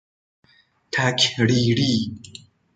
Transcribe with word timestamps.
تکریری 0.91 2.11